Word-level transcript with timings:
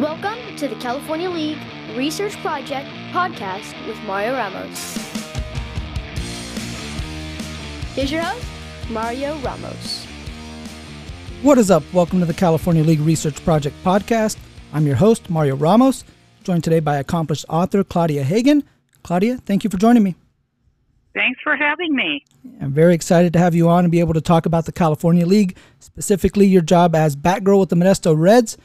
Welcome 0.00 0.56
to 0.56 0.68
the 0.68 0.74
California 0.76 1.28
League 1.28 1.58
Research 1.94 2.34
Project 2.38 2.88
podcast 3.12 3.86
with 3.86 4.00
Mario 4.04 4.32
Ramos. 4.32 4.96
Here's 7.94 8.10
your 8.10 8.22
host, 8.22 8.46
Mario 8.88 9.36
Ramos. 9.40 10.06
What 11.42 11.58
is 11.58 11.70
up? 11.70 11.82
Welcome 11.92 12.20
to 12.20 12.24
the 12.24 12.32
California 12.32 12.82
League 12.82 13.00
Research 13.00 13.44
Project 13.44 13.76
podcast. 13.84 14.38
I'm 14.72 14.86
your 14.86 14.96
host, 14.96 15.28
Mario 15.28 15.56
Ramos, 15.56 16.04
joined 16.42 16.64
today 16.64 16.80
by 16.80 16.96
accomplished 16.96 17.44
author 17.50 17.84
Claudia 17.84 18.24
Hagen. 18.24 18.64
Claudia, 19.02 19.36
thank 19.44 19.62
you 19.62 19.68
for 19.68 19.76
joining 19.76 20.02
me. 20.02 20.14
Thanks 21.14 21.38
for 21.44 21.54
having 21.54 21.94
me. 21.94 22.24
I'm 22.62 22.72
very 22.72 22.94
excited 22.94 23.34
to 23.34 23.38
have 23.38 23.54
you 23.54 23.68
on 23.68 23.84
and 23.84 23.92
be 23.92 24.00
able 24.00 24.14
to 24.14 24.22
talk 24.22 24.46
about 24.46 24.64
the 24.64 24.72
California 24.72 25.26
League, 25.26 25.58
specifically 25.80 26.46
your 26.46 26.62
job 26.62 26.94
as 26.94 27.14
Batgirl 27.14 27.60
with 27.60 27.68
the 27.68 27.76
Modesto 27.76 28.14
Reds. 28.16 28.56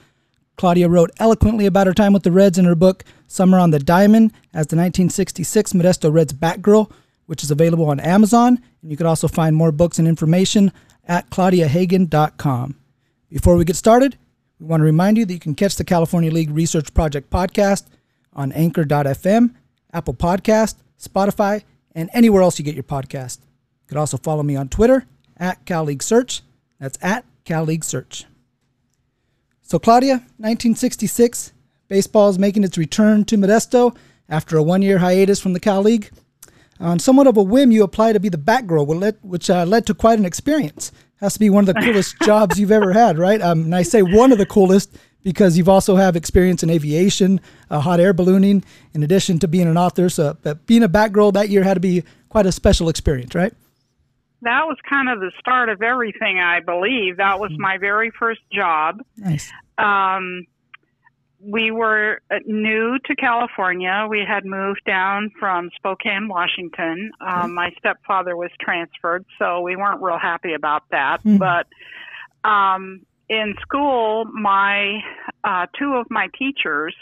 Claudia 0.57 0.89
wrote 0.89 1.11
eloquently 1.19 1.65
about 1.65 1.87
her 1.87 1.93
time 1.93 2.13
with 2.13 2.23
the 2.23 2.31
Reds 2.31 2.57
in 2.57 2.65
her 2.65 2.75
book 2.75 3.03
Summer 3.27 3.59
on 3.59 3.71
the 3.71 3.79
Diamond 3.79 4.31
as 4.53 4.67
the 4.67 4.75
1966 4.75 5.73
Modesto 5.73 6.11
Reds 6.11 6.33
Batgirl, 6.33 6.91
which 7.27 7.43
is 7.43 7.51
available 7.51 7.85
on 7.85 7.99
Amazon. 7.99 8.59
And 8.81 8.91
you 8.91 8.97
can 8.97 9.05
also 9.05 9.27
find 9.27 9.55
more 9.55 9.71
books 9.71 9.99
and 9.99 10.07
information 10.07 10.71
at 11.07 11.29
claudiahagen.com. 11.29 12.75
Before 13.29 13.55
we 13.55 13.65
get 13.65 13.75
started, 13.75 14.17
we 14.59 14.65
want 14.65 14.81
to 14.81 14.85
remind 14.85 15.17
you 15.17 15.25
that 15.25 15.33
you 15.33 15.39
can 15.39 15.55
catch 15.55 15.75
the 15.75 15.83
California 15.83 16.31
League 16.31 16.49
Research 16.49 16.93
Project 16.93 17.29
podcast 17.29 17.85
on 18.33 18.51
anchor.fm, 18.51 19.53
Apple 19.93 20.13
Podcast, 20.13 20.75
Spotify, 20.99 21.63
and 21.93 22.09
anywhere 22.13 22.41
else 22.41 22.57
you 22.57 22.65
get 22.65 22.75
your 22.75 22.83
podcast. 22.83 23.39
You 23.41 23.89
can 23.89 23.97
also 23.97 24.17
follow 24.17 24.43
me 24.43 24.55
on 24.55 24.69
Twitter 24.69 25.05
at 25.37 25.65
CalLeagueSearch. 25.65 26.41
That's 26.79 26.97
at 27.01 27.25
CalLeagueSearch. 27.45 27.83
Search. 27.83 28.25
So, 29.67 29.79
Claudia, 29.79 30.13
1966, 30.37 31.51
baseball 31.89 32.29
is 32.29 32.39
making 32.39 32.63
its 32.63 32.77
return 32.77 33.25
to 33.25 33.35
Modesto 33.35 33.97
after 34.29 34.55
a 34.55 34.63
one 34.63 34.81
year 34.81 34.99
hiatus 34.99 35.41
from 35.41 35.51
the 35.51 35.59
Cal 35.59 35.81
League. 35.81 36.09
On 36.79 36.99
somewhat 36.99 37.27
of 37.27 37.35
a 37.35 37.43
whim, 37.43 37.71
you 37.71 37.83
apply 37.83 38.13
to 38.13 38.19
be 38.21 38.29
the 38.29 38.37
Batgirl, 38.37 39.17
which 39.23 39.49
uh, 39.49 39.65
led 39.65 39.85
to 39.87 39.93
quite 39.93 40.19
an 40.19 40.25
experience. 40.25 40.93
Has 41.17 41.33
to 41.33 41.39
be 41.39 41.49
one 41.49 41.67
of 41.67 41.75
the 41.75 41.81
coolest 41.85 42.15
jobs 42.21 42.57
you've 42.57 42.71
ever 42.71 42.93
had, 42.93 43.17
right? 43.17 43.41
Um, 43.41 43.63
and 43.63 43.75
I 43.75 43.81
say 43.83 44.01
one 44.03 44.31
of 44.31 44.37
the 44.37 44.45
coolest 44.45 44.95
because 45.21 45.57
you've 45.57 45.67
also 45.67 45.97
have 45.97 46.15
experience 46.15 46.63
in 46.63 46.69
aviation, 46.69 47.41
uh, 47.69 47.81
hot 47.81 47.99
air 47.99 48.13
ballooning, 48.13 48.63
in 48.93 49.03
addition 49.03 49.37
to 49.39 49.49
being 49.49 49.67
an 49.67 49.77
author. 49.77 50.07
So, 50.07 50.37
but 50.43 50.65
being 50.65 50.83
a 50.83 50.87
Batgirl 50.87 51.33
that 51.33 51.49
year 51.49 51.63
had 51.63 51.73
to 51.73 51.81
be 51.81 52.05
quite 52.29 52.45
a 52.45 52.53
special 52.53 52.87
experience, 52.87 53.35
right? 53.35 53.53
That 54.41 54.65
was 54.65 54.77
kind 54.87 55.09
of 55.09 55.19
the 55.19 55.31
start 55.39 55.69
of 55.69 55.81
everything, 55.81 56.39
I 56.39 56.59
believe. 56.59 57.17
That 57.17 57.39
was 57.39 57.51
my 57.57 57.77
very 57.77 58.11
first 58.11 58.41
job. 58.51 59.01
Nice. 59.17 59.51
Um, 59.77 60.45
we 61.39 61.71
were 61.71 62.21
uh, 62.31 62.35
new 62.45 62.97
to 63.05 63.15
California. 63.15 64.07
We 64.09 64.23
had 64.27 64.45
moved 64.45 64.81
down 64.85 65.31
from 65.39 65.69
Spokane, 65.75 66.27
Washington. 66.27 67.11
Um, 67.21 67.53
my 67.53 67.71
stepfather 67.77 68.35
was 68.35 68.49
transferred, 68.59 69.25
so 69.37 69.61
we 69.61 69.75
weren't 69.75 70.01
real 70.01 70.17
happy 70.19 70.53
about 70.53 70.83
that. 70.91 71.23
Mhm. 71.23 71.37
But 71.39 71.67
um, 72.47 73.05
in 73.29 73.55
school, 73.61 74.25
my 74.25 74.99
uh, 75.43 75.67
two 75.77 75.93
of 75.93 76.07
my 76.09 76.27
teachers 76.37 76.95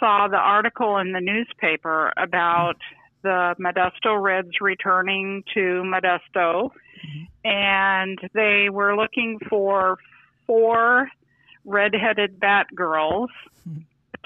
saw 0.00 0.26
the 0.28 0.36
article 0.36 0.98
in 0.98 1.12
the 1.12 1.20
newspaper 1.20 2.12
about 2.16 2.76
the 3.24 3.56
Modesto 3.58 4.22
Reds 4.22 4.60
returning 4.60 5.42
to 5.54 5.82
Modesto, 5.82 6.70
and 7.44 8.18
they 8.34 8.68
were 8.70 8.94
looking 8.94 9.40
for 9.48 9.98
four 10.46 11.08
redheaded 11.64 12.38
Batgirls 12.38 13.28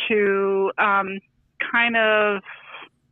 to 0.09 0.71
um, 0.77 1.19
kind 1.73 1.97
of 1.97 2.43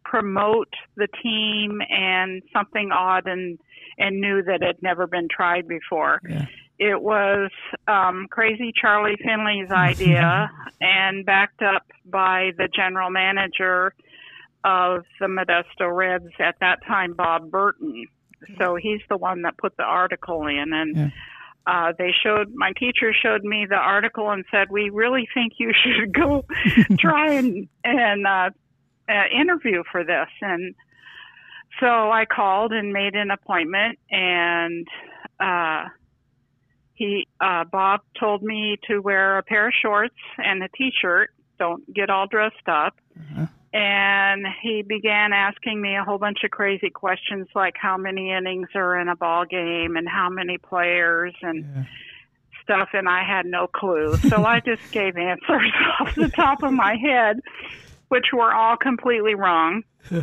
promote 0.05 0.73
the 0.97 1.09
team 1.23 1.81
and 1.89 2.43
something 2.53 2.91
odd 2.93 3.27
and 3.27 3.59
and 3.99 4.21
new 4.21 4.43
that 4.43 4.63
had 4.63 4.83
never 4.83 5.07
been 5.07 5.27
tried 5.35 5.67
before. 5.67 6.21
Yeah. 6.29 6.47
It 6.79 7.01
was 7.01 7.51
um, 7.89 8.27
crazy 8.31 8.73
Charlie 8.79 9.17
Finley's 9.25 9.71
idea 9.71 10.51
and 10.81 11.25
backed 11.25 11.63
up 11.63 11.87
by 12.05 12.51
the 12.59 12.69
general 12.69 13.11
manager 13.11 13.95
of 14.67 15.05
the 15.21 15.27
Modesto 15.27 15.95
Reds 15.95 16.33
at 16.41 16.57
that 16.61 16.85
time, 16.87 17.15
Bob 17.15 17.51
Burton. 17.51 18.07
So 18.59 18.75
he's 18.75 19.01
the 19.09 19.17
one 19.17 19.43
that 19.43 19.57
put 19.57 19.77
the 19.77 19.85
article 19.85 20.47
in, 20.49 20.73
and 20.73 20.97
Yeah. 20.97 21.09
uh, 21.67 21.93
they 21.97 22.13
showed 22.13 22.53
my 22.55 22.73
teacher 22.79 23.13
showed 23.15 23.45
me 23.45 23.65
the 23.69 23.77
article 23.77 24.31
and 24.31 24.45
said, 24.51 24.67
"We 24.71 24.91
really 24.91 25.29
think 25.33 25.55
you 25.59 25.73
should 25.83 26.13
go 26.13 26.45
try 26.99 27.35
and 27.35 27.69
and 27.85 28.27
uh, 28.27 28.51
uh, 29.09 29.25
interview 29.33 29.83
for 29.91 30.05
this." 30.05 30.29
And 30.43 30.75
so 31.81 31.87
I 32.11 32.25
called 32.27 32.73
and 32.73 32.93
made 32.93 33.15
an 33.15 33.31
appointment, 33.31 33.99
and 34.11 34.87
uh, 35.41 35.85
he 36.95 37.27
uh, 37.41 37.65
Bob 37.65 38.01
told 38.19 38.43
me 38.43 38.79
to 38.89 38.99
wear 39.01 39.39
a 39.39 39.43
pair 39.43 39.69
of 39.69 39.75
shorts 39.81 40.17
and 40.39 40.63
a 40.63 40.69
t-shirt. 40.77 41.31
Don't 41.59 41.91
get 41.95 42.11
all 42.11 42.27
dressed 42.27 42.69
up. 42.69 42.95
Uh-huh. 43.19 43.47
And 43.77 44.47
he 44.63 44.83
began 44.83 45.33
asking 45.35 45.83
me 45.83 45.97
a 45.97 46.03
whole 46.03 46.19
bunch 46.19 46.39
of 46.45 46.51
crazy 46.51 46.89
questions 46.89 47.47
like 47.55 47.75
how 47.81 47.97
many 47.99 48.33
innings 48.33 48.69
are 48.75 48.99
in 48.99 49.09
a 49.09 49.17
ball 49.17 49.45
game 49.45 49.97
and 49.97 50.09
how 50.09 50.31
many 50.31 50.57
players 50.57 51.35
and 51.43 51.65
Yeah. 51.65 51.85
stuff 52.63 52.89
and 52.95 53.07
I 53.09 53.23
had 53.23 53.45
no 53.45 53.67
clue. 53.67 54.17
So 54.31 54.45
I 54.45 54.61
just 54.61 54.81
gave 54.93 55.17
answers 55.17 55.73
off 56.01 56.09
the 56.17 56.31
top 56.35 56.63
of 56.63 56.73
my 56.73 56.97
head, 56.97 57.41
which 58.09 58.27
were 58.33 58.53
all 58.55 58.77
completely 58.77 59.35
wrong. 59.35 59.83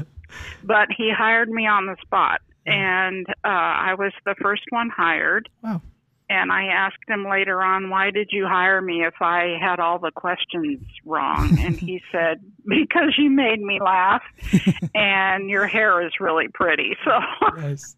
But 0.66 0.88
he 0.98 1.12
hired 1.16 1.50
me 1.50 1.68
on 1.68 1.86
the 1.86 1.96
spot 2.02 2.40
and 2.66 3.28
uh, 3.44 3.48
I 3.90 3.94
was 4.00 4.14
the 4.26 4.34
first 4.42 4.64
one 4.70 4.90
hired. 4.90 5.50
Wow. 5.62 5.82
And 6.30 6.52
I 6.52 6.66
asked 6.66 7.04
him 7.08 7.26
later 7.30 7.62
on, 7.62 7.90
why 7.90 8.12
did 8.12 8.30
you 8.32 8.48
hire 8.48 8.82
me 8.82 9.04
if 9.04 9.16
I 9.22 9.58
had 9.62 9.80
all 9.80 10.00
the 10.00 10.12
questions 10.12 10.82
wrong? 11.06 11.58
And 11.64 11.78
he 11.78 12.02
said, 12.12 12.40
because 12.66 13.16
you 13.18 13.30
made 13.30 13.62
me 13.62 13.80
laugh 13.84 14.24
and 14.96 15.50
your 15.50 15.68
hair 15.68 16.06
is 16.06 16.14
really 16.20 16.48
pretty. 16.54 16.96
So 17.06 17.12
Nice. 17.58 17.96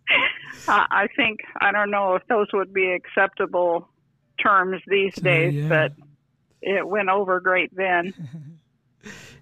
I 0.68 0.86
I 0.90 1.08
think, 1.16 1.40
I 1.62 1.72
don't 1.72 1.92
know 1.92 2.16
if 2.16 2.24
those 2.28 2.48
would 2.54 2.74
be 2.74 2.92
acceptable 2.92 3.88
terms 4.42 4.82
these 4.88 5.16
days, 5.16 5.54
yeah. 5.54 5.68
but 5.68 5.92
it 6.62 6.88
went 6.88 7.10
over 7.10 7.40
great 7.40 7.76
then. 7.76 8.14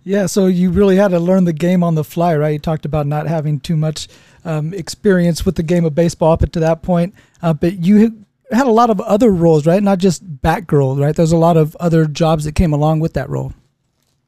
Yeah, 0.03 0.25
so 0.25 0.47
you 0.47 0.69
really 0.69 0.97
had 0.97 1.11
to 1.11 1.19
learn 1.19 1.45
the 1.45 1.53
game 1.53 1.83
on 1.83 1.95
the 1.95 2.03
fly, 2.03 2.35
right? 2.35 2.49
You 2.49 2.59
talked 2.59 2.85
about 2.85 3.07
not 3.07 3.27
having 3.27 3.59
too 3.61 3.77
much 3.77 4.09
um, 4.43 4.73
experience 4.73 5.45
with 5.45 5.55
the 5.55 5.63
game 5.63 5.85
of 5.85 5.95
baseball 5.95 6.33
up 6.33 6.41
to 6.41 6.59
that 6.59 6.81
point, 6.81 7.16
uh, 7.41 7.53
but 7.53 7.79
you 7.79 8.22
had 8.53 8.68
a 8.68 8.72
lot 8.72 8.90
of 8.90 9.00
other 9.02 9.31
roles, 9.31 9.66
right? 9.66 9.81
Not 9.81 10.00
just 10.00 10.25
Batgirl, 10.41 11.00
right? 11.00 11.16
There's 11.16 11.31
a 11.31 11.38
lot 11.38 11.58
of 11.58 11.75
other 11.78 12.06
jobs 12.06 12.46
that 12.46 12.56
came 12.56 12.74
along 12.74 13.00
with 13.00 13.14
that 13.14 13.30
role. 13.30 13.53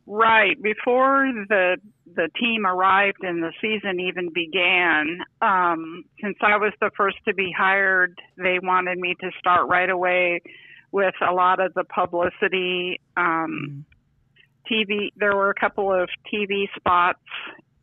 Right 0.08 0.62
before 0.62 1.31
the 1.50 1.78
the 2.16 2.30
team 2.40 2.66
arrived 2.66 3.24
and 3.24 3.44
the 3.44 3.52
season 3.59 4.00
even 4.00 4.31
began, 4.34 5.19
um, 5.41 6.06
since 6.22 6.38
I 6.41 6.56
was 6.56 6.72
the 6.80 6.90
first 6.96 7.18
to 7.28 7.34
be 7.34 7.52
hired, 7.52 8.18
they 8.38 8.59
wanted 8.63 9.00
me 9.00 9.16
to 9.19 9.31
start 9.38 9.68
right 9.68 9.90
away 9.90 10.42
with 10.94 11.16
a 11.28 11.34
lot 11.34 11.59
of 11.59 11.74
the 11.74 11.84
publicity. 11.84 13.02
Um, 13.18 13.86
TV. 14.69 15.12
There 15.16 15.36
were 15.36 15.50
a 15.50 15.56
couple 15.56 15.92
of 15.94 16.09
TV 16.34 16.66
spots 16.75 17.19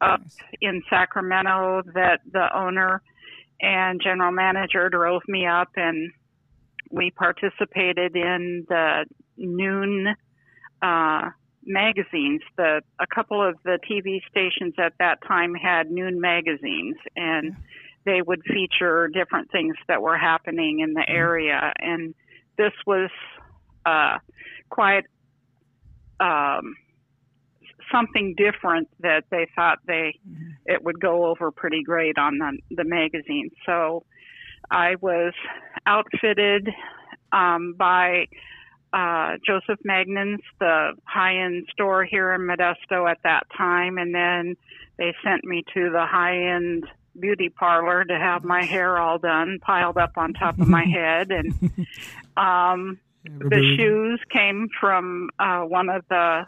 up 0.00 0.22
in 0.60 0.82
Sacramento 0.90 1.82
that 1.94 2.20
the 2.30 2.48
owner 2.54 3.02
and 3.60 4.00
general 4.02 4.32
manager 4.32 4.88
drove 4.88 5.22
me 5.28 5.46
up, 5.46 5.68
and 5.76 6.12
we 6.92 7.10
participated 7.10 8.14
in 8.14 8.66
the 8.68 9.06
noon. 9.36 10.14
Uh, 10.80 11.30
magazines. 11.64 12.40
The 12.56 12.82
a 12.98 13.06
couple 13.06 13.46
of 13.46 13.56
the 13.64 13.78
TV 13.88 14.20
stations 14.28 14.74
at 14.78 14.94
that 14.98 15.18
time 15.26 15.54
had 15.54 15.90
noon 15.90 16.20
magazines, 16.20 16.96
and 17.16 17.56
they 18.04 18.20
would 18.22 18.42
feature 18.44 19.08
different 19.08 19.50
things 19.50 19.76
that 19.88 20.02
were 20.02 20.18
happening 20.18 20.80
in 20.80 20.94
the 20.94 21.08
area. 21.08 21.72
And 21.78 22.14
this 22.58 22.72
was 22.86 23.10
uh, 23.86 24.18
quite 24.70 25.04
um, 26.20 26.74
something 27.92 28.34
different 28.36 28.88
that 29.00 29.24
they 29.30 29.46
thought 29.54 29.78
they 29.86 30.18
it 30.66 30.82
would 30.82 31.00
go 31.00 31.26
over 31.26 31.50
pretty 31.50 31.82
great 31.82 32.18
on 32.18 32.38
the 32.38 32.58
the 32.70 32.84
magazine. 32.84 33.50
So 33.66 34.04
I 34.70 34.96
was 35.00 35.32
outfitted 35.86 36.68
um, 37.32 37.74
by 37.76 38.26
uh, 38.92 39.36
Joseph 39.44 39.78
Magnin's, 39.88 40.42
the 40.60 40.92
high-end 41.04 41.66
store 41.72 42.04
here 42.04 42.32
in 42.32 42.42
Modesto 42.42 43.10
at 43.10 43.18
that 43.24 43.46
time, 43.56 43.98
and 43.98 44.14
then 44.14 44.56
they 44.98 45.14
sent 45.24 45.44
me 45.44 45.64
to 45.74 45.90
the 45.90 46.04
high-end 46.04 46.84
beauty 47.18 47.48
parlor 47.48 48.04
to 48.04 48.18
have 48.18 48.44
my 48.44 48.64
hair 48.64 48.98
all 48.98 49.18
done, 49.18 49.58
piled 49.60 49.96
up 49.96 50.12
on 50.16 50.34
top 50.34 50.58
of 50.58 50.68
my 50.68 50.84
head, 50.92 51.30
and 51.30 51.54
um, 52.36 52.98
the 53.24 53.76
shoes 53.76 54.20
came 54.30 54.68
from 54.80 55.30
uh, 55.38 55.60
one 55.60 55.88
of 55.88 56.04
the 56.08 56.44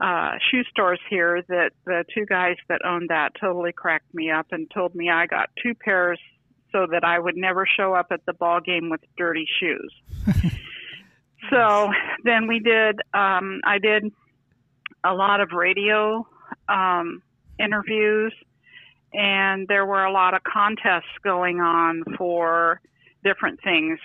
uh, 0.00 0.32
shoe 0.50 0.64
stores 0.70 1.00
here 1.08 1.42
that 1.48 1.72
the 1.84 2.04
two 2.14 2.24
guys 2.24 2.56
that 2.68 2.80
owned 2.84 3.10
that 3.10 3.32
totally 3.38 3.72
cracked 3.72 4.12
me 4.14 4.30
up 4.30 4.46
and 4.50 4.70
told 4.70 4.94
me 4.94 5.10
I 5.10 5.26
got 5.26 5.50
two 5.62 5.74
pairs 5.74 6.18
so 6.72 6.86
that 6.90 7.04
I 7.04 7.18
would 7.18 7.36
never 7.36 7.66
show 7.66 7.94
up 7.94 8.06
at 8.10 8.24
the 8.26 8.32
ball 8.32 8.60
game 8.60 8.90
with 8.90 9.00
dirty 9.16 9.46
shoes. 9.58 9.92
so 11.50 11.90
then 12.24 12.46
we 12.46 12.60
did, 12.60 13.00
um, 13.14 13.60
I 13.64 13.78
did 13.78 14.12
a 15.04 15.14
lot 15.14 15.40
of 15.40 15.52
radio 15.52 16.26
um, 16.68 17.22
interviews, 17.58 18.34
and 19.12 19.66
there 19.68 19.86
were 19.86 20.04
a 20.04 20.12
lot 20.12 20.34
of 20.34 20.42
contests 20.42 21.10
going 21.24 21.60
on 21.60 22.04
for 22.16 22.80
different 23.24 23.60
things, 23.62 23.98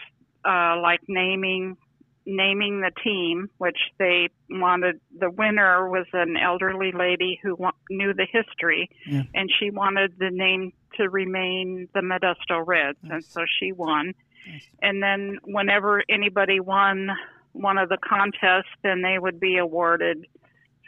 uh, 0.44 0.80
like 0.82 1.02
naming 1.08 1.78
naming 2.26 2.82
the 2.82 2.92
team, 3.04 3.50
which 3.58 3.78
they 4.00 4.30
wanted. 4.50 5.00
The 5.20 5.30
winner 5.30 5.90
was 5.90 6.06
an 6.14 6.38
elderly 6.38 6.92
lady 6.92 7.40
who 7.42 7.56
wa- 7.56 7.72
knew 7.90 8.14
the 8.14 8.26
history, 8.32 8.90
yeah. 9.06 9.24
and 9.34 9.50
she 9.60 9.70
wanted 9.70 10.14
the 10.18 10.32
name 10.32 10.74
to 10.98 11.10
remain 11.10 11.88
the 11.94 12.02
Modesto 12.02 12.66
Reds, 12.66 12.98
nice. 13.04 13.12
and 13.12 13.24
so 13.26 13.42
she 13.60 13.72
won. 13.72 14.14
Nice. 14.48 14.68
And 14.82 15.04
then 15.04 15.40
whenever 15.44 16.04
anybody 16.10 16.60
won 16.60 17.10
one 17.54 17.78
of 17.78 17.90
the 17.90 17.98
contests, 17.98 18.72
then 18.84 19.02
they 19.02 19.18
would 19.20 19.40
be 19.40 19.58
awarded 19.58 20.26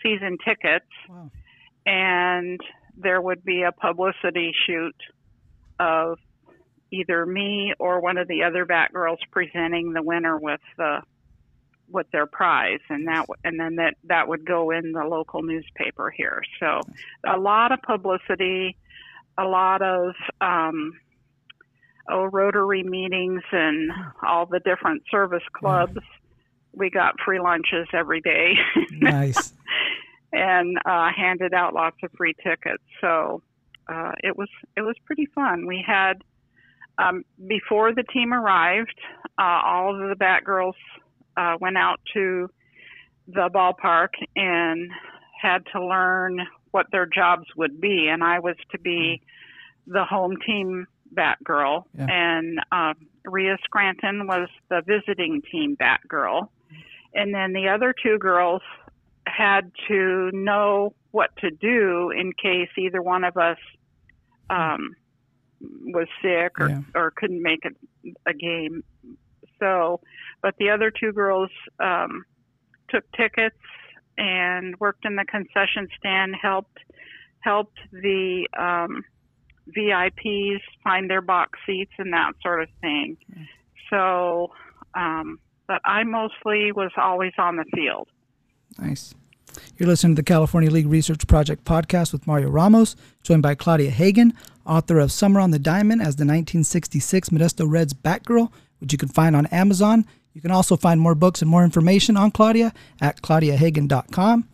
season 0.04 0.38
tickets, 0.44 0.86
wow. 1.10 1.32
and 1.86 2.60
there 2.98 3.22
would 3.22 3.44
be 3.44 3.62
a 3.64 3.72
publicity 3.72 4.54
shoot 4.66 4.96
of 5.80 6.18
either 6.92 7.26
me 7.26 7.74
or 7.80 8.00
one 8.00 8.18
of 8.18 8.28
the 8.28 8.44
other 8.44 8.66
Batgirls 8.66 9.18
presenting 9.32 9.94
the 9.94 10.02
winner 10.02 10.38
with 10.38 10.62
the 10.78 11.02
with 11.90 12.10
their 12.12 12.26
prize, 12.26 12.80
and 12.90 13.08
that 13.08 13.26
and 13.44 13.60
then 13.60 13.76
that 13.76 13.96
that 14.06 14.28
would 14.28 14.46
go 14.46 14.72
in 14.72 14.92
the 14.92 15.04
local 15.04 15.42
newspaper 15.42 16.10
here. 16.10 16.42
So 16.60 16.82
a 17.26 17.38
lot 17.38 17.72
of 17.72 17.82
publicity, 17.82 18.78
a 19.38 19.46
lot 19.46 19.82
of 19.82 20.14
um, 20.42 20.94
oh 22.10 22.26
Rotary 22.26 22.84
meetings 22.84 23.44
and 23.52 23.92
all 24.26 24.46
the 24.46 24.60
different 24.60 25.04
service 25.10 25.44
clubs. 25.54 26.00
We 26.74 26.90
got 26.90 27.16
free 27.26 27.40
lunches 27.40 27.88
every 27.94 28.22
day. 28.22 28.54
Nice. 28.92 29.54
and 30.34 30.78
uh, 30.86 31.10
handed 31.16 31.54
out 31.54 31.74
lots 31.74 31.98
of 32.04 32.12
free 32.18 32.36
tickets. 32.44 32.84
So 33.02 33.42
uh, 33.88 34.12
it 34.24 34.38
was 34.38 34.50
it 34.76 34.82
was 34.82 34.96
pretty 35.06 35.26
fun. 35.34 35.66
We 35.66 35.84
had 35.86 36.24
um, 36.98 37.24
before 37.48 37.94
the 37.94 38.04
team 38.04 38.34
arrived, 38.34 39.00
uh, 39.38 39.62
all 39.64 39.94
of 39.94 40.10
the 40.10 40.16
Batgirls 40.16 40.74
uh, 41.38 41.56
went 41.62 41.78
out 41.78 42.00
to 42.14 42.50
the 43.28 43.50
ballpark 43.54 44.10
and 44.36 44.90
had 45.40 45.64
to 45.74 45.86
learn 45.86 46.40
what 46.72 46.88
their 46.92 47.06
jobs 47.06 47.46
would 47.56 47.80
be, 47.80 48.08
and 48.08 48.24
I 48.24 48.40
was 48.40 48.56
to 48.72 48.80
be 48.80 49.22
the 49.86 50.04
home 50.04 50.36
team 50.46 50.88
Batgirl, 51.14 51.84
yeah. 51.98 52.08
and 52.10 52.60
uh, 52.72 52.94
Rhea 53.26 53.58
Scranton 53.64 54.28
was 54.28 54.50
the 54.70 54.82
visiting 54.86 55.42
team 55.52 55.78
Batgirl, 55.78 56.50
and 57.14 57.34
then 57.34 57.54
the 57.54 57.70
other 57.70 57.94
two 58.04 58.18
girls 58.18 58.62
had 59.26 59.72
to 59.88 60.32
know 60.34 60.94
what 61.12 61.30
to 61.38 61.52
do 61.52 62.12
in 62.12 62.34
case 62.34 62.70
either 62.78 63.02
one 63.02 63.24
of 63.24 63.38
us 63.38 63.58
um, 64.50 64.96
was 65.62 66.08
sick 66.22 66.60
or, 66.60 66.70
yeah. 66.70 66.82
or 66.96 67.12
couldn't 67.12 67.42
make 67.42 67.64
a, 67.66 68.30
a 68.30 68.34
game. 68.34 68.84
So 69.60 70.02
but 70.42 70.56
the 70.58 70.70
other 70.70 70.92
two 70.92 71.12
girls 71.12 71.50
um, 71.80 72.26
took 72.90 73.04
tickets 73.14 73.58
and 74.18 74.76
worked 74.80 75.06
in 75.06 75.16
the 75.16 75.26
concession 75.26 75.88
stand, 75.98 76.36
helped 76.42 76.80
helped 77.42 77.78
the 77.92 78.48
um, 78.58 79.04
VIPs 79.76 80.60
find 80.84 81.10
their 81.10 81.22
box 81.22 81.60
seats 81.66 81.92
and 81.98 82.12
that 82.14 82.34
sort 82.42 82.62
of 82.62 82.70
thing. 82.82 83.18
So, 83.90 84.52
um, 84.96 85.40
but 85.68 85.82
I 85.86 86.04
mostly 86.04 86.72
was 86.72 86.92
always 86.98 87.34
on 87.38 87.58
the 87.58 87.66
field. 87.74 88.10
Nice. 88.78 89.14
You're 89.78 89.88
listening 89.88 90.16
to 90.16 90.22
the 90.22 90.26
California 90.26 90.70
League 90.70 90.88
Research 90.88 91.26
Project 91.28 91.64
podcast 91.64 92.12
with 92.12 92.28
Mario 92.28 92.50
Ramos, 92.50 92.96
joined 93.24 93.44
by 93.44 93.56
Claudia 93.56 93.90
Hagen, 93.90 94.34
author 94.66 95.00
of 95.00 95.12
Summer 95.12 95.40
on 95.40 95.52
the 95.52 95.60
Diamond 95.60 96.02
as 96.02 96.16
the 96.16 96.26
1966 96.26 97.30
Modesto 97.30 97.70
Reds 97.70 97.94
Batgirl, 97.94 98.52
which 98.80 98.92
you 98.92 98.98
can 98.98 99.10
find 99.10 99.36
on 99.36 99.46
Amazon 99.48 100.06
you 100.38 100.42
can 100.42 100.52
also 100.52 100.78
find 100.78 101.02
more 101.02 101.16
books 101.16 101.42
and 101.42 101.50
more 101.50 101.64
information 101.64 102.16
on 102.16 102.30
Claudia 102.30 102.72
at 103.02 103.24
claudiahagen.com. 103.24 104.48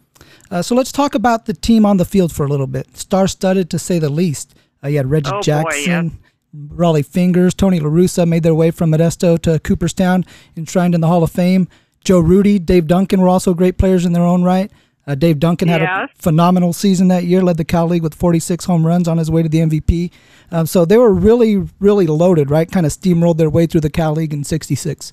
Uh, 0.50 0.62
so 0.62 0.76
let's 0.76 0.94
talk 0.94 1.14
about 1.14 1.46
the 1.46 1.54
team 1.54 1.86
on 1.86 1.98
the 1.98 2.06
field 2.06 2.32
for 2.32 2.46
a 2.46 2.48
little 2.48 2.68
bit. 2.68 2.96
Star 2.96 3.28
studded 3.28 3.70
to 3.70 3.78
say 3.78 4.00
the 4.00 4.08
least. 4.08 4.56
Uh, 4.82 4.88
you 4.88 4.96
had 4.96 5.12
Reggie 5.12 5.32
oh 5.34 5.42
Jackson, 5.42 6.08
boy, 6.08 6.16
yeah. 6.54 6.68
Rollie 6.74 7.06
Fingers, 7.06 7.54
Tony 7.54 7.82
LaRussa 7.82 8.26
made 8.26 8.44
their 8.44 8.56
way 8.56 8.72
from 8.72 8.92
Modesto 8.92 9.38
to 9.42 9.60
Cooperstown, 9.60 10.24
enshrined 10.56 10.96
in 10.96 11.02
the 11.02 11.08
Hall 11.08 11.22
of 11.22 11.32
Fame. 11.32 11.68
Joe 12.06 12.22
Rudi, 12.22 12.60
Dave 12.60 12.88
Duncan 12.88 13.20
were 13.20 13.28
also 13.28 13.54
great 13.54 13.78
players 13.78 14.06
in 14.06 14.14
their 14.14 14.24
own 14.24 14.42
right. 14.42 14.72
Uh, 15.06 15.16
Dave 15.16 15.38
Duncan 15.38 15.68
yes. 15.68 15.82
had 15.82 16.06
a 16.06 16.08
phenomenal 16.16 16.72
season 16.72 17.10
that 17.10 17.26
year, 17.26 17.42
led 17.42 17.58
the 17.58 17.66
Cal 17.66 17.88
League 17.88 18.04
with 18.04 18.16
46 18.16 18.64
home 18.64 18.88
runs 18.88 19.10
on 19.10 19.18
his 19.18 19.30
way 19.30 19.44
to 19.44 19.50
the 19.50 19.60
MVP. 19.60 20.12
Um, 20.50 20.66
so 20.66 20.86
they 20.86 20.98
were 20.98 21.14
really, 21.14 21.68
really 21.82 22.08
loaded, 22.08 22.50
right? 22.50 22.72
Kind 22.72 22.86
of 22.86 22.94
steamrolled 22.94 23.36
their 23.36 23.50
way 23.50 23.66
through 23.66 23.82
the 23.82 23.90
Cal 23.90 24.14
League 24.14 24.32
in 24.32 24.46
66. 24.46 25.12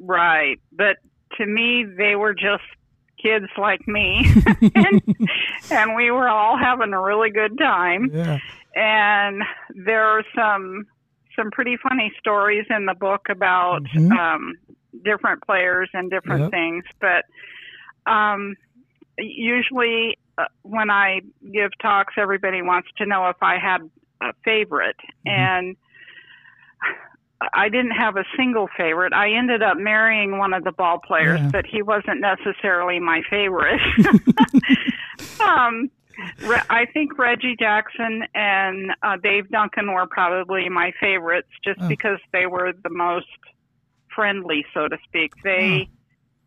Right. 0.00 0.58
But 0.72 0.96
to 1.36 1.46
me, 1.46 1.84
they 1.84 2.16
were 2.16 2.34
just 2.34 2.64
kids 3.22 3.46
like 3.58 3.86
me. 3.86 4.26
and, 4.74 5.02
and 5.70 5.94
we 5.94 6.10
were 6.10 6.28
all 6.28 6.56
having 6.58 6.92
a 6.92 7.00
really 7.00 7.30
good 7.30 7.56
time. 7.58 8.10
Yeah. 8.12 8.38
And 8.74 9.42
there 9.74 10.04
are 10.04 10.24
some 10.34 10.86
some 11.36 11.50
pretty 11.50 11.76
funny 11.76 12.12
stories 12.18 12.66
in 12.70 12.86
the 12.86 12.94
book 12.94 13.26
about 13.30 13.82
mm-hmm. 13.84 14.12
um, 14.12 14.54
different 15.04 15.42
players 15.44 15.88
and 15.92 16.10
different 16.10 16.42
yep. 16.42 16.50
things. 16.50 16.84
But 17.00 17.24
um, 18.10 18.56
usually, 19.18 20.18
uh, 20.38 20.46
when 20.62 20.90
I 20.90 21.20
give 21.52 21.70
talks, 21.80 22.14
everybody 22.16 22.62
wants 22.62 22.88
to 22.98 23.06
know 23.06 23.28
if 23.28 23.36
I 23.42 23.58
had 23.58 23.80
a 24.20 24.32
favorite. 24.44 24.96
Mm-hmm. 25.26 25.28
And 25.28 25.76
I 27.54 27.68
didn't 27.68 27.92
have 27.92 28.16
a 28.16 28.24
single 28.36 28.68
favorite. 28.76 29.12
I 29.12 29.32
ended 29.32 29.62
up 29.62 29.78
marrying 29.78 30.38
one 30.38 30.52
of 30.52 30.64
the 30.64 30.72
ball 30.72 30.98
players, 30.98 31.40
yeah. 31.40 31.48
but 31.50 31.64
he 31.64 31.82
wasn't 31.82 32.20
necessarily 32.20 33.00
my 33.00 33.22
favorite. 33.30 33.80
um, 35.40 35.90
I 36.68 36.86
think 36.92 37.18
Reggie 37.18 37.56
Jackson 37.58 38.24
and 38.34 38.92
uh, 39.02 39.16
Dave 39.22 39.48
Duncan 39.48 39.92
were 39.92 40.06
probably 40.06 40.68
my 40.68 40.92
favorites 41.00 41.48
just 41.64 41.80
oh. 41.80 41.88
because 41.88 42.18
they 42.32 42.46
were 42.46 42.72
the 42.82 42.90
most 42.90 43.26
friendly, 44.14 44.64
so 44.74 44.88
to 44.88 44.98
speak. 45.04 45.32
They, 45.42 45.88
oh. 45.88 45.92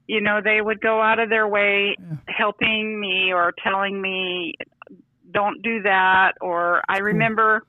you 0.08 0.22
know, 0.22 0.42
they 0.44 0.62
would 0.62 0.80
go 0.80 1.02
out 1.02 1.18
of 1.18 1.30
their 1.30 1.48
way 1.48 1.96
yeah. 2.00 2.18
helping 2.28 3.00
me 3.00 3.34
or 3.34 3.54
telling 3.64 4.00
me, 4.00 4.54
don't 5.32 5.64
do 5.64 5.82
that. 5.82 6.34
Or 6.40 6.84
I 6.88 7.00
remember 7.00 7.66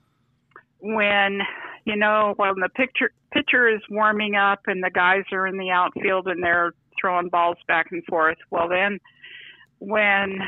when 0.79 1.41
you 1.85 1.95
know, 1.95 2.33
when 2.37 2.55
the 2.59 2.69
picture 2.69 3.11
pitcher 3.31 3.67
is 3.67 3.81
warming 3.89 4.35
up 4.35 4.61
and 4.67 4.83
the 4.83 4.89
guys 4.89 5.23
are 5.31 5.47
in 5.47 5.57
the 5.57 5.69
outfield 5.69 6.27
and 6.27 6.43
they're 6.43 6.73
throwing 6.99 7.29
balls 7.29 7.57
back 7.67 7.87
and 7.91 8.03
forth. 8.05 8.37
Well, 8.49 8.67
then 8.69 8.99
when 9.79 10.39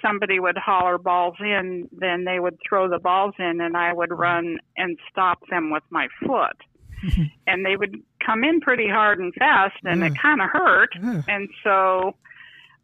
somebody 0.00 0.40
would 0.40 0.56
holler 0.56 0.98
balls 0.98 1.36
in, 1.40 1.88
then 1.92 2.24
they 2.24 2.40
would 2.40 2.58
throw 2.66 2.88
the 2.88 2.98
balls 2.98 3.34
in, 3.38 3.60
and 3.60 3.76
I 3.76 3.92
would 3.92 4.10
run 4.10 4.58
and 4.76 4.98
stop 5.10 5.38
them 5.50 5.70
with 5.70 5.82
my 5.90 6.08
foot. 6.24 6.56
and 7.46 7.64
they 7.64 7.76
would 7.76 8.00
come 8.24 8.42
in 8.42 8.60
pretty 8.60 8.88
hard 8.88 9.18
and 9.18 9.34
fast, 9.34 9.76
and 9.84 10.00
yeah. 10.00 10.06
it 10.06 10.18
kind 10.20 10.40
of 10.40 10.48
hurt. 10.50 10.90
Yeah. 10.94 11.22
And 11.28 11.48
so 11.62 12.14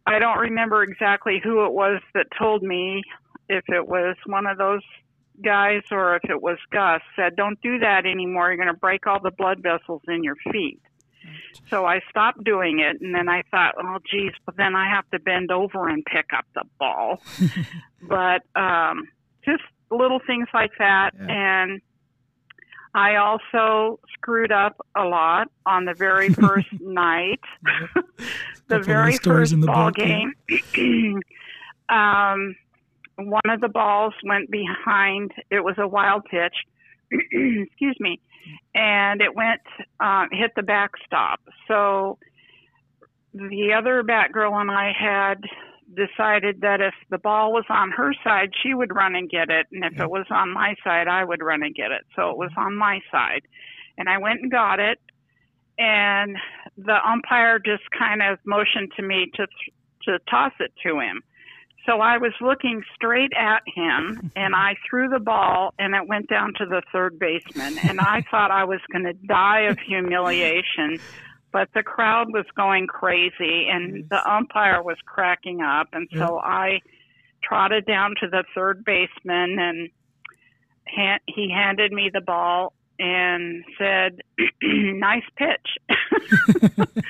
I 0.05 0.19
don't 0.19 0.39
remember 0.39 0.83
exactly 0.83 1.41
who 1.43 1.65
it 1.65 1.73
was 1.73 2.01
that 2.13 2.27
told 2.37 2.61
me 2.61 3.01
if 3.49 3.63
it 3.67 3.87
was 3.87 4.15
one 4.25 4.45
of 4.45 4.57
those 4.57 4.81
guys 5.43 5.81
or 5.91 6.15
if 6.15 6.23
it 6.29 6.41
was 6.41 6.57
Gus 6.71 7.01
said, 7.15 7.35
"Don't 7.35 7.59
do 7.61 7.79
that 7.79 8.05
anymore. 8.05 8.49
You're 8.49 8.57
going 8.57 8.73
to 8.73 8.79
break 8.79 9.07
all 9.07 9.19
the 9.21 9.31
blood 9.31 9.61
vessels 9.61 10.01
in 10.07 10.23
your 10.23 10.35
feet." 10.51 10.81
So 11.69 11.85
I 11.85 12.01
stopped 12.09 12.43
doing 12.43 12.79
it, 12.79 13.01
and 13.01 13.15
then 13.15 13.29
I 13.29 13.43
thought, 13.49 13.75
"Oh, 13.81 13.97
geez, 14.09 14.33
but 14.45 14.57
then 14.57 14.75
I 14.75 14.89
have 14.89 15.09
to 15.11 15.19
bend 15.19 15.51
over 15.51 15.87
and 15.87 16.03
pick 16.05 16.27
up 16.35 16.45
the 16.53 16.63
ball." 16.79 17.21
but 18.01 18.43
um, 18.59 19.07
just 19.45 19.63
little 19.89 20.19
things 20.25 20.47
like 20.53 20.71
that, 20.79 21.11
yeah. 21.15 21.25
and 21.27 21.81
I 22.95 23.15
also 23.15 23.99
screwed 24.13 24.51
up 24.51 24.85
a 24.95 25.03
lot 25.03 25.47
on 25.65 25.85
the 25.85 25.93
very 25.93 26.29
first 26.29 26.67
night, 26.79 27.39
the 28.67 28.79
very 28.79 29.17
first 29.17 29.59
ball 29.61 29.87
book, 29.87 29.95
game. 29.95 30.33
Yeah. 30.47 31.13
um, 32.33 32.55
one 33.17 33.49
of 33.49 33.61
the 33.61 33.69
balls 33.69 34.13
went 34.23 34.49
behind. 34.49 35.31
It 35.51 35.63
was 35.63 35.75
a 35.77 35.87
wild 35.87 36.25
pitch. 36.25 36.55
excuse 37.11 37.97
me, 37.99 38.19
and 38.73 39.21
it 39.21 39.35
went 39.35 39.61
uh, 39.99 40.25
hit 40.31 40.51
the 40.55 40.63
backstop. 40.63 41.39
So 41.67 42.17
the 43.33 43.73
other 43.77 44.03
Batgirl 44.03 44.59
and 44.59 44.71
I 44.71 44.91
had 44.97 45.43
decided 45.95 46.61
that 46.61 46.81
if 46.81 46.93
the 47.09 47.17
ball 47.17 47.51
was 47.51 47.65
on 47.69 47.91
her 47.91 48.13
side, 48.23 48.51
she 48.61 48.73
would 48.73 48.95
run 48.95 49.15
and 49.15 49.29
get 49.29 49.49
it, 49.49 49.67
and 49.71 49.83
if 49.83 49.99
it 49.99 50.09
was 50.09 50.25
on 50.29 50.53
my 50.53 50.75
side, 50.83 51.07
I 51.07 51.23
would 51.23 51.41
run 51.41 51.63
and 51.63 51.75
get 51.75 51.91
it. 51.91 52.03
So 52.15 52.29
it 52.31 52.37
was 52.37 52.51
on 52.57 52.75
my 52.75 52.99
side, 53.11 53.41
and 53.97 54.09
I 54.09 54.17
went 54.17 54.41
and 54.41 54.51
got 54.51 54.79
it, 54.79 54.99
and 55.77 56.37
the 56.77 56.97
umpire 57.07 57.59
just 57.59 57.83
kind 57.97 58.21
of 58.21 58.39
motioned 58.45 58.91
to 58.97 59.03
me 59.03 59.31
to 59.35 59.47
to 60.05 60.19
toss 60.29 60.51
it 60.59 60.73
to 60.85 60.99
him. 60.99 61.21
So 61.85 61.99
I 61.99 62.17
was 62.17 62.33
looking 62.39 62.83
straight 62.95 63.31
at 63.37 63.61
him 63.67 64.31
and 64.35 64.55
I 64.55 64.75
threw 64.89 65.09
the 65.09 65.19
ball 65.19 65.73
and 65.77 65.93
it 65.95 66.07
went 66.07 66.29
down 66.29 66.53
to 66.57 66.65
the 66.65 66.81
third 66.91 67.19
baseman. 67.19 67.77
And 67.83 67.99
I 67.99 68.23
thought 68.31 68.51
I 68.51 68.63
was 68.63 68.79
going 68.91 69.05
to 69.05 69.13
die 69.13 69.61
of 69.61 69.77
humiliation 69.79 70.99
but 71.53 71.69
the 71.75 71.83
crowd 71.83 72.33
was 72.33 72.45
going 72.57 72.87
crazy 72.87 73.67
and 73.71 74.09
the 74.09 74.27
umpire 74.27 74.81
was 74.81 74.97
cracking 75.05 75.61
up. 75.61 75.87
And 75.93 76.09
so 76.17 76.39
I 76.39 76.81
trotted 77.43 77.85
down 77.85 78.15
to 78.21 78.27
the 78.27 78.43
third 78.55 78.83
baseman 78.83 79.59
and 79.59 79.89
ha- 80.87 81.19
he 81.27 81.51
handed 81.51 81.91
me 81.91 82.09
the 82.11 82.21
ball 82.21 82.73
and 82.99 83.63
said 83.77 84.21
nice 84.63 85.23
pitch. 85.37 85.77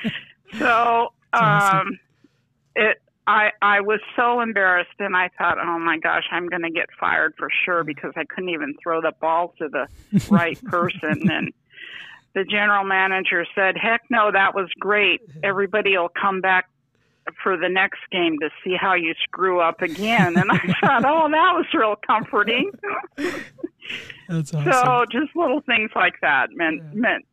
So 0.58 1.12
um 1.32 1.88
it 1.88 1.98
I 3.26 3.50
I 3.62 3.80
was 3.80 4.00
so 4.16 4.40
embarrassed 4.40 4.98
and 4.98 5.16
I 5.16 5.30
thought, 5.38 5.58
oh 5.58 5.78
my 5.78 5.98
gosh, 5.98 6.24
I'm 6.30 6.48
going 6.48 6.62
to 6.62 6.70
get 6.70 6.88
fired 6.98 7.34
for 7.38 7.48
sure 7.64 7.84
because 7.84 8.12
I 8.16 8.24
couldn't 8.24 8.50
even 8.50 8.74
throw 8.82 9.00
the 9.00 9.12
ball 9.20 9.54
to 9.58 9.68
the 9.68 9.88
right 10.30 10.62
person. 10.64 11.30
and 11.30 11.52
the 12.34 12.44
general 12.44 12.84
manager 12.84 13.46
said, 13.54 13.76
heck 13.76 14.02
no, 14.10 14.30
that 14.32 14.54
was 14.54 14.68
great. 14.78 15.22
Everybody 15.42 15.96
will 15.96 16.10
come 16.20 16.40
back 16.40 16.68
for 17.42 17.56
the 17.56 17.68
next 17.68 18.00
game 18.10 18.38
to 18.40 18.50
see 18.62 18.76
how 18.78 18.94
you 18.94 19.14
screw 19.22 19.60
up 19.60 19.80
again. 19.82 20.36
And 20.36 20.50
I 20.50 20.58
thought, 20.80 21.04
oh, 21.06 21.30
that 21.30 21.52
was 21.54 21.66
real 21.72 21.96
comforting. 22.06 22.70
That's 24.28 24.52
awesome. 24.52 24.72
So 24.72 25.04
just 25.10 25.36
little 25.36 25.60
things 25.60 25.90
like 25.94 26.14
that 26.22 26.48
meant 26.52 26.82
yeah. 26.82 27.00
meant 27.00 27.26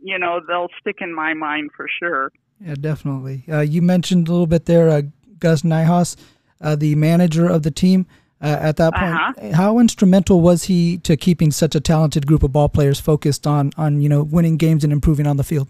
you 0.00 0.18
know 0.18 0.40
they'll 0.46 0.68
stick 0.80 0.98
in 1.00 1.14
my 1.14 1.34
mind 1.34 1.70
for 1.76 1.86
sure. 1.98 2.32
Yeah, 2.60 2.74
definitely. 2.74 3.44
Uh, 3.50 3.60
you 3.60 3.82
mentioned 3.82 4.28
a 4.28 4.32
little 4.32 4.46
bit 4.46 4.66
there, 4.66 4.88
uh, 4.88 5.02
Gus 5.38 5.62
Niarhos, 5.62 6.16
uh, 6.60 6.76
the 6.76 6.94
manager 6.94 7.46
of 7.46 7.62
the 7.62 7.70
team. 7.70 8.06
Uh, 8.40 8.56
at 8.60 8.76
that 8.76 8.94
point, 8.94 9.14
uh-huh. 9.14 9.56
how 9.56 9.78
instrumental 9.80 10.40
was 10.40 10.64
he 10.64 10.98
to 10.98 11.16
keeping 11.16 11.50
such 11.50 11.74
a 11.74 11.80
talented 11.80 12.24
group 12.24 12.44
of 12.44 12.52
ball 12.52 12.68
players 12.68 13.00
focused 13.00 13.48
on 13.48 13.72
on 13.76 14.00
you 14.00 14.08
know 14.08 14.22
winning 14.22 14.56
games 14.56 14.84
and 14.84 14.92
improving 14.92 15.26
on 15.26 15.36
the 15.36 15.42
field? 15.42 15.66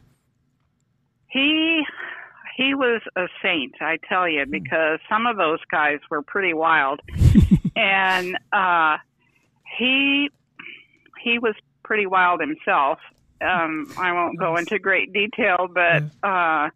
He 1.29 1.83
he 2.59 2.75
was 2.75 3.01
a 3.17 3.29
saint, 3.41 3.77
I 3.81 3.99
tell 4.09 4.29
you, 4.29 4.45
because 4.45 4.99
some 5.09 5.27
of 5.27 5.37
those 5.37 5.61
guys 5.71 6.01
were 6.11 6.23
pretty 6.23 6.53
wild, 6.53 7.01
and 7.77 8.37
uh, 8.53 8.99
he 9.79 10.29
he 11.23 11.39
was 11.39 11.55
pretty 11.85 12.07
wild 12.07 12.41
himself. 12.41 12.99
Um, 13.41 13.87
I 13.97 14.13
won't 14.13 14.39
go 14.39 14.57
into 14.57 14.79
great 14.79 15.13
detail, 15.13 15.69
but 15.73 16.03
uh, 16.23 16.71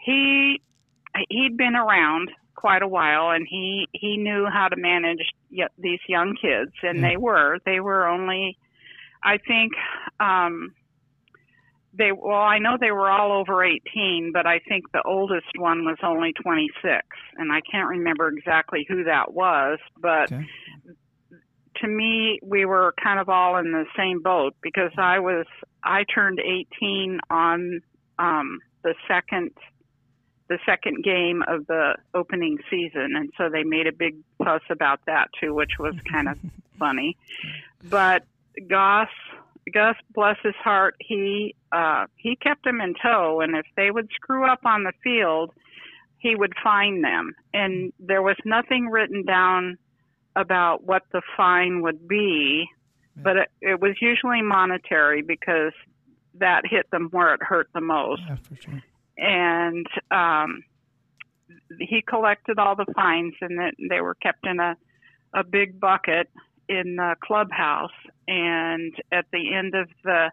he 0.00 0.62
he'd 1.28 1.56
been 1.56 1.74
around 1.76 2.30
quite 2.54 2.82
a 2.82 2.88
while, 2.88 3.30
and 3.30 3.46
he 3.48 3.88
he 3.92 4.16
knew 4.16 4.46
how 4.52 4.68
to 4.68 4.76
manage 4.76 5.30
y- 5.50 5.66
these 5.78 6.00
young 6.08 6.34
kids, 6.40 6.72
and 6.82 7.02
they 7.02 7.16
were 7.16 7.58
they 7.64 7.80
were 7.80 8.06
only, 8.06 8.56
I 9.22 9.38
think. 9.38 9.72
Um, 10.20 10.74
they 11.94 12.10
well 12.10 12.40
i 12.40 12.58
know 12.58 12.78
they 12.80 12.90
were 12.90 13.10
all 13.10 13.32
over 13.38 13.62
18 13.62 14.30
but 14.32 14.46
i 14.46 14.58
think 14.66 14.90
the 14.92 15.02
oldest 15.04 15.48
one 15.58 15.84
was 15.84 15.98
only 16.02 16.32
26 16.32 17.02
and 17.36 17.52
i 17.52 17.60
can't 17.70 17.86
remember 17.86 18.28
exactly 18.28 18.86
who 18.88 19.04
that 19.04 19.34
was 19.34 19.78
but 20.00 20.32
Okay. 20.32 20.46
to 21.76 21.88
me 21.88 22.38
we 22.42 22.64
were 22.64 22.94
kind 23.02 23.20
of 23.20 23.28
all 23.28 23.58
in 23.58 23.72
the 23.72 23.84
same 23.94 24.22
boat 24.22 24.54
because 24.62 24.90
i 24.96 25.18
was 25.18 25.44
i 25.84 26.02
turned 26.04 26.40
18 26.40 27.20
on 27.28 27.80
um 28.18 28.58
the 28.84 28.94
second 29.06 29.50
the 30.52 30.58
second 30.66 31.02
game 31.02 31.42
of 31.48 31.66
the 31.66 31.94
opening 32.14 32.58
season 32.70 33.14
and 33.16 33.30
so 33.38 33.48
they 33.48 33.62
made 33.64 33.86
a 33.86 33.92
big 33.92 34.16
fuss 34.38 34.62
about 34.70 35.00
that 35.06 35.28
too 35.40 35.54
which 35.54 35.72
was 35.78 35.94
kind 36.10 36.28
of 36.28 36.38
funny 36.78 37.16
but 37.84 38.24
goss 38.68 39.08
Gus, 39.72 39.94
bless 40.12 40.36
his 40.42 40.54
heart, 40.56 40.96
he 40.98 41.54
uh, 41.70 42.06
he 42.16 42.36
kept 42.36 42.64
them 42.64 42.80
in 42.80 42.94
tow, 43.00 43.40
and 43.40 43.54
if 43.54 43.66
they 43.76 43.90
would 43.90 44.08
screw 44.14 44.44
up 44.50 44.60
on 44.64 44.82
the 44.82 44.92
field, 45.04 45.52
he 46.18 46.34
would 46.34 46.52
fine 46.62 47.02
them. 47.02 47.34
And 47.54 47.92
there 47.98 48.22
was 48.22 48.36
nothing 48.44 48.88
written 48.88 49.24
down 49.24 49.78
about 50.34 50.84
what 50.84 51.02
the 51.12 51.22
fine 51.36 51.82
would 51.82 52.08
be, 52.08 52.66
but 53.16 53.36
it, 53.36 53.48
it 53.60 53.80
was 53.80 53.96
usually 54.00 54.42
monetary 54.42 55.22
because 55.22 55.72
that 56.34 56.62
hit 56.64 56.90
them 56.90 57.08
where 57.10 57.34
it 57.34 57.42
hurt 57.42 57.68
the 57.74 57.80
most. 57.80 58.22
Yeah, 58.26 58.36
for 58.42 58.56
sure. 58.56 58.82
And 59.16 59.86
um, 60.10 60.64
he 61.78 62.02
collected 62.02 62.58
all 62.58 62.76
the 62.76 62.92
fines, 62.94 63.34
and 63.40 63.58
that 63.58 63.74
they 63.90 64.00
were 64.00 64.14
kept 64.14 64.46
in 64.46 64.60
a 64.60 64.76
a 65.34 65.44
big 65.44 65.80
bucket 65.80 66.28
in 66.68 66.96
the 66.96 67.14
clubhouse. 67.22 67.90
And 68.28 68.94
at 69.10 69.26
the 69.32 69.54
end 69.54 69.74
of 69.74 69.88
the 70.04 70.30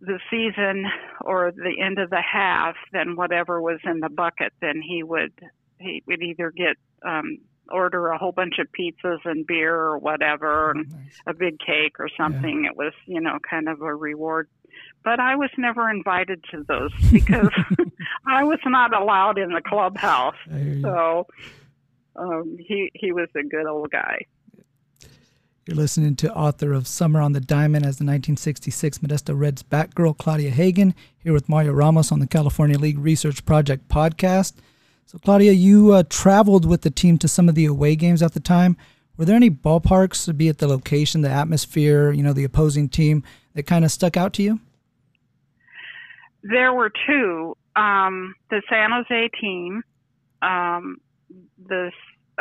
the 0.00 0.18
season 0.30 0.86
or 1.22 1.52
the 1.52 1.80
end 1.82 1.98
of 1.98 2.10
the 2.10 2.20
half 2.20 2.74
then 2.92 3.16
whatever 3.16 3.62
was 3.62 3.80
in 3.84 4.00
the 4.00 4.10
bucket 4.10 4.52
then 4.60 4.82
he 4.86 5.02
would 5.02 5.32
he 5.80 6.02
would 6.06 6.20
either 6.20 6.50
get 6.50 6.76
um 7.02 7.38
order 7.70 8.08
a 8.08 8.18
whole 8.18 8.32
bunch 8.32 8.58
of 8.58 8.66
pizzas 8.78 9.18
and 9.24 9.46
beer 9.46 9.74
or 9.74 9.98
whatever 9.98 10.70
and 10.70 10.90
Nice. 10.90 11.20
a 11.26 11.34
big 11.34 11.58
cake 11.58 11.98
or 11.98 12.08
something. 12.16 12.64
It 12.70 12.76
was 12.76 12.92
you 13.06 13.20
know 13.20 13.38
kind 13.48 13.68
of 13.68 13.80
a 13.80 13.94
reward 13.94 14.48
but 15.06 15.20
I 15.20 15.36
was 15.36 15.50
never 15.56 15.88
invited 15.88 16.44
to 16.50 16.64
those 16.64 16.90
because 17.12 17.48
I 18.26 18.42
was 18.42 18.58
not 18.66 18.92
allowed 18.92 19.38
in 19.38 19.50
the 19.50 19.62
clubhouse 19.62 20.34
I 20.52 20.58
hear 20.58 20.74
you. 20.74 20.82
so 20.82 21.26
um, 22.16 22.56
he 22.58 22.90
he 22.92 23.12
was 23.12 23.28
a 23.36 23.44
good 23.44 23.66
old 23.66 23.90
guy. 23.90 24.26
You're 25.64 25.76
listening 25.76 26.16
to 26.16 26.34
author 26.34 26.72
of 26.72 26.86
Summer 26.86 27.20
on 27.20 27.32
the 27.32 27.40
Diamond 27.40 27.84
as 27.84 27.98
the 27.98 28.04
1966 28.04 28.98
Modesto 28.98 29.36
Reds 29.36 29.62
Batgirl, 29.64 30.16
Claudia 30.16 30.50
Hagen, 30.50 30.94
here 31.18 31.32
with 31.32 31.48
Mario 31.48 31.72
Ramos 31.72 32.12
on 32.12 32.20
the 32.20 32.26
California 32.26 32.78
League 32.78 32.98
Research 32.98 33.44
Project 33.44 33.88
podcast. 33.88 34.54
So, 35.06 35.18
Claudia, 35.18 35.52
you 35.52 35.92
uh, 35.92 36.04
traveled 36.08 36.66
with 36.66 36.82
the 36.82 36.90
team 36.90 37.18
to 37.18 37.26
some 37.26 37.48
of 37.48 37.56
the 37.56 37.64
away 37.64 37.96
games 37.96 38.22
at 38.22 38.32
the 38.32 38.40
time. 38.40 38.76
Were 39.16 39.24
there 39.24 39.34
any 39.34 39.50
ballparks, 39.50 40.36
be 40.36 40.46
it 40.46 40.58
the 40.58 40.68
location, 40.68 41.22
the 41.22 41.30
atmosphere, 41.30 42.12
you 42.12 42.22
know, 42.22 42.32
the 42.32 42.44
opposing 42.44 42.88
team, 42.88 43.24
that 43.54 43.64
kind 43.64 43.84
of 43.84 43.90
stuck 43.90 44.16
out 44.16 44.32
to 44.34 44.44
you? 44.44 44.60
There 46.50 46.72
were 46.72 46.90
two. 47.06 47.56
Um, 47.74 48.34
the 48.50 48.62
San 48.70 48.90
Jose 48.90 49.28
team, 49.40 49.82
um, 50.42 50.96
the 51.66 51.90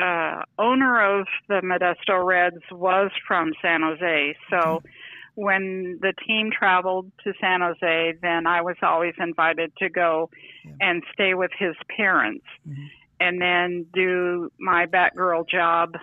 uh, 0.01 0.43
owner 0.59 1.19
of 1.19 1.27
the 1.47 1.61
Modesto 1.61 2.25
Reds 2.25 2.63
was 2.71 3.11
from 3.27 3.53
San 3.61 3.81
Jose. 3.81 4.35
So 4.49 4.81
when 5.35 5.99
the 6.01 6.13
team 6.25 6.51
traveled 6.57 7.11
to 7.23 7.33
San 7.41 7.61
Jose, 7.61 8.13
then 8.21 8.47
I 8.47 8.61
was 8.61 8.75
always 8.81 9.13
invited 9.19 9.71
to 9.77 9.89
go 9.89 10.29
and 10.79 11.03
stay 11.13 11.33
with 11.33 11.51
his 11.57 11.75
parents 11.95 12.45
Mhm. 12.67 12.89
and 13.19 13.41
then 13.41 13.85
do 13.93 14.51
my 14.59 14.85
Batgirl 14.85 15.47
job 15.49 15.95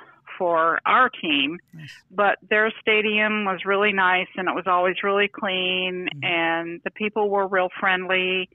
for 0.43 0.81
our 0.87 1.09
team. 1.09 1.61
Nice. 1.73 1.95
But 2.11 2.37
their 2.51 2.73
stadium 2.81 3.45
was 3.45 3.61
really 3.65 3.93
nice 3.93 4.27
and 4.37 4.49
it 4.49 4.55
was 4.57 4.67
always 4.67 4.97
really 5.05 5.29
clean 5.29 6.09
Mhm. 6.13 6.25
and 6.29 6.81
the 6.83 6.91
people 6.91 7.31
were 7.31 7.47
real 7.47 7.69
friendly. 7.79 8.49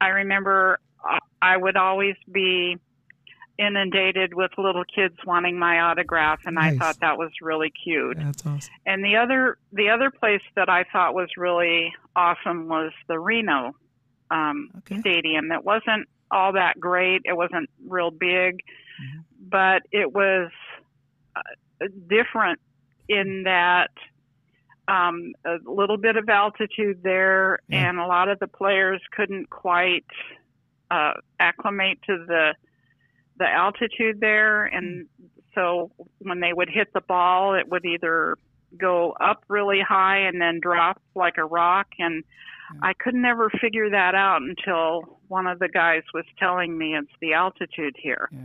I 0.00 0.08
remember 0.08 0.80
uh, 1.08 1.20
I 1.40 1.56
would 1.56 1.76
always 1.76 2.16
be 2.32 2.76
inundated 3.56 4.34
with 4.34 4.50
little 4.58 4.82
kids 4.84 5.14
wanting 5.24 5.58
my 5.58 5.78
autograph 5.80 6.40
and 6.44 6.58
I 6.58 6.76
thought 6.76 6.98
that 7.00 7.18
was 7.18 7.30
really 7.40 7.70
cute. 7.84 8.16
That's 8.18 8.44
awesome. 8.44 8.74
And 8.84 9.04
the 9.04 9.16
other 9.16 9.58
the 9.72 9.90
other 9.90 10.10
place 10.10 10.42
that 10.56 10.68
I 10.68 10.84
thought 10.92 11.14
was 11.14 11.28
really 11.36 11.92
awesome 12.16 12.66
was 12.68 12.90
the 13.06 13.18
Reno 13.20 13.74
um, 14.30 14.70
Okay. 14.78 14.98
stadium. 15.00 15.52
It 15.52 15.64
wasn't 15.64 16.08
all 16.32 16.52
that 16.52 16.78
great. 16.80 17.22
It 17.24 17.36
wasn't 17.36 17.70
real 17.86 18.10
big, 18.10 18.60
Mhm. 19.00 19.24
but 19.48 19.82
it 19.92 20.12
was 20.12 20.50
different 22.08 22.60
in 23.08 23.44
that 23.44 23.90
um, 24.88 25.32
a 25.44 25.56
little 25.70 25.98
bit 25.98 26.16
of 26.16 26.28
altitude 26.28 27.02
there, 27.02 27.58
Yeah. 27.68 27.88
and 27.90 27.98
a 27.98 28.06
lot 28.06 28.28
of 28.28 28.38
the 28.38 28.46
players 28.48 29.00
couldn't 29.12 29.50
quite 29.50 30.06
uh, 30.90 31.12
acclimate 31.38 31.98
to 32.06 32.24
the 32.26 32.54
the 33.38 33.46
altitude 33.48 34.18
there, 34.20 34.64
and 34.64 35.06
so 35.54 35.90
when 36.18 36.40
they 36.40 36.52
would 36.52 36.68
hit 36.68 36.92
the 36.92 37.00
ball, 37.02 37.54
it 37.54 37.68
would 37.70 37.84
either 37.84 38.36
go 38.76 39.12
up 39.20 39.44
really 39.48 39.80
high 39.80 40.18
and 40.18 40.40
then 40.40 40.58
drop 40.60 41.00
like 41.14 41.36
a 41.38 41.44
rock, 41.44 41.88
and 41.98 42.24
Yeah. 42.74 42.80
I 42.82 42.92
could 42.94 43.14
never 43.14 43.48
figure 43.50 43.90
that 43.90 44.14
out 44.14 44.42
until 44.42 45.18
one 45.28 45.46
of 45.46 45.58
the 45.58 45.68
guys 45.68 46.02
was 46.12 46.24
telling 46.38 46.76
me 46.76 46.96
it's 46.96 47.12
the 47.20 47.34
altitude 47.34 47.94
here. 47.98 48.28
Yeah. 48.32 48.38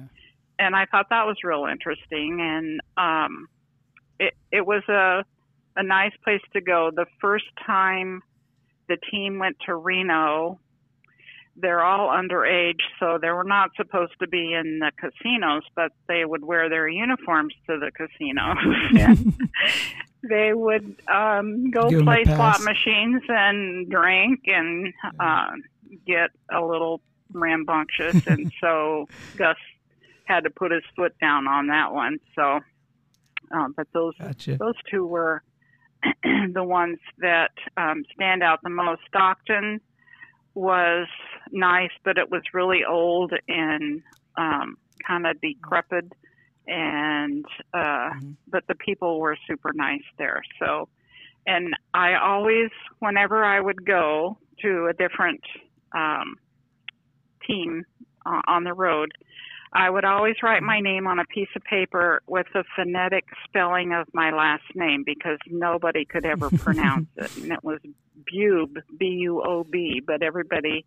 And 0.64 0.76
I 0.76 0.86
thought 0.86 1.08
that 1.10 1.26
was 1.26 1.38
real 1.44 1.68
interesting. 1.70 2.40
And 2.42 2.82
um, 2.98 3.48
it, 4.20 4.34
it 4.52 4.66
was 4.66 4.84
a, 4.88 5.24
a 5.76 5.84
nice 5.84 6.14
place 6.24 6.42
to 6.54 6.62
go. 6.62 6.92
The 6.94 7.06
first 7.20 7.46
time 7.66 8.22
the 8.88 8.98
team 9.12 9.40
went 9.40 9.58
to 9.66 9.76
Reno, 9.76 10.60
they're 11.56 11.84
all 11.84 12.10
underage, 12.10 12.82
so 13.00 13.20
they 13.22 13.30
were 13.30 13.44
not 13.44 13.72
supposed 13.76 14.14
to 14.20 14.28
be 14.28 14.54
in 14.54 14.80
the 14.80 14.92
casinos, 14.98 15.64
but 15.76 15.92
they 16.08 16.26
would 16.26 16.44
wear 16.44 16.70
their 16.70 16.88
uniforms 16.88 17.54
to 17.68 17.80
the 17.80 17.92
casinos. 17.92 18.58
they 20.30 20.54
would 20.54 20.96
um, 21.08 21.70
go 21.70 21.90
Give 21.90 22.04
play 22.04 22.24
slot 22.24 22.62
machines 22.62 23.22
and 23.28 23.90
drink 23.90 24.42
and 24.48 24.94
uh, 25.20 25.52
get 26.08 26.32
a 26.52 26.62
little 26.62 27.02
rambunctious. 27.32 28.26
and 28.28 28.52
so 28.60 29.08
Gus 29.38 29.58
had 30.34 30.44
to 30.46 30.50
put 30.50 30.72
his 30.72 30.84
foot 30.96 31.14
down 31.22 31.48
on 31.48 31.68
that 31.68 31.94
one. 31.94 32.20
So, 32.36 32.60
um, 33.52 33.74
but 33.76 33.88
those 33.94 34.14
Gotcha. 34.20 34.58
those 34.58 34.76
two 34.90 35.06
were 35.06 35.44
the 36.24 36.64
ones 36.64 36.98
that 37.20 37.52
um, 37.78 38.04
stand 38.14 38.44
out 38.44 38.60
the 38.64 38.70
most. 38.70 39.02
Stockton 39.08 39.80
was 40.56 41.08
nice, 41.52 41.92
but 42.04 42.18
it 42.18 42.30
was 42.30 42.42
really 42.54 42.82
old 42.88 43.32
and 43.48 44.02
um, 44.38 44.78
kind 45.08 45.26
of 45.28 45.40
decrepit, 45.42 46.12
and 46.68 47.46
uh, 47.74 48.10
Mhm. 48.16 48.36
but 48.48 48.64
the 48.68 48.76
people 48.76 49.20
were 49.20 49.38
super 49.48 49.72
nice 49.74 50.04
there. 50.18 50.42
So, 50.60 50.90
and 51.46 51.76
I 51.94 52.16
always, 52.16 52.70
whenever 53.00 53.44
I 53.44 53.60
would 53.60 53.86
go 53.86 54.38
to 54.62 54.88
a 54.88 54.94
different 54.94 55.42
um, 55.96 56.36
team 57.48 57.84
uh, 58.26 58.42
on 58.48 58.64
the 58.64 58.74
road, 58.74 59.12
I 59.76 59.90
would 59.90 60.06
always 60.06 60.36
write 60.44 60.62
my 60.62 60.80
name 60.80 61.08
on 61.08 61.18
a 61.18 61.26
piece 61.26 61.50
of 61.56 61.64
paper 61.64 62.22
with 62.28 62.46
the 62.54 62.64
phonetic 62.76 63.26
spelling 63.46 63.92
of 63.92 64.08
my 64.14 64.32
last 64.32 64.64
name 64.76 65.04
because 65.04 65.40
nobody 65.50 66.06
could 66.06 66.26
ever 66.26 66.50
pronounce 66.58 67.08
it. 67.18 67.36
And 67.38 67.52
it 67.52 67.64
was 67.64 67.80
Bube, 68.26 68.78
B 69.00 69.06
U 69.22 69.42
O 69.42 69.64
B, 69.64 70.02
but 70.06 70.22
everybody, 70.22 70.86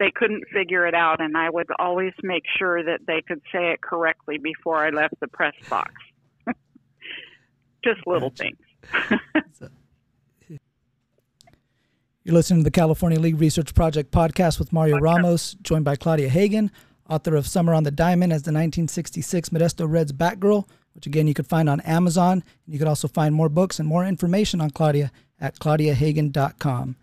they 0.00 0.10
couldn't 0.12 0.42
figure 0.52 0.84
it 0.86 0.94
out. 0.94 1.20
And 1.20 1.36
I 1.36 1.48
would 1.48 1.68
always 1.78 2.12
make 2.24 2.42
sure 2.58 2.82
that 2.82 3.00
they 3.06 3.22
could 3.26 3.40
say 3.52 3.70
it 3.70 3.80
correctly 3.80 4.38
before 4.38 4.84
I 4.84 4.90
left 4.90 5.14
the 5.20 5.28
press 5.28 5.54
box. 5.70 5.92
Just 7.84 8.04
little 8.04 8.30
things. 8.30 8.58
You're 12.24 12.34
listening 12.34 12.60
to 12.60 12.64
the 12.64 12.70
California 12.70 13.20
League 13.20 13.38
Research 13.38 13.74
Project 13.74 14.10
podcast 14.10 14.58
with 14.58 14.72
Mario 14.72 14.98
Ramos, 14.98 15.54
joined 15.60 15.84
by 15.84 15.94
Claudia 15.94 16.30
Hagen, 16.30 16.70
author 17.08 17.36
of 17.36 17.46
Summer 17.46 17.74
on 17.74 17.84
the 17.84 17.90
Diamond 17.90 18.32
as 18.32 18.42
the 18.42 18.50
1966 18.50 19.50
Modesto 19.50 19.88
Reds 19.88 20.12
Batgirl, 20.12 20.68
which 20.94 21.06
again 21.06 21.26
you 21.26 21.34
could 21.34 21.46
find 21.46 21.68
on 21.68 21.80
Amazon. 21.80 22.42
You 22.66 22.78
could 22.78 22.88
also 22.88 23.08
find 23.08 23.34
more 23.34 23.48
books 23.48 23.78
and 23.78 23.88
more 23.88 24.04
information 24.04 24.60
on 24.60 24.70
Claudia 24.70 25.10
at 25.40 25.58
claudiahagen.com. 25.58 26.96